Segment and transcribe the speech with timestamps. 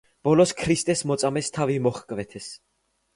[0.27, 2.49] ბოლოს ქრისტეს მოწამეს თავი მოჰკვეთეს.